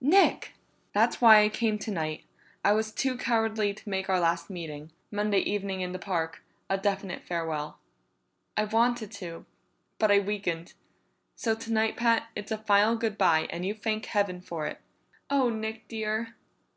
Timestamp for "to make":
3.74-4.08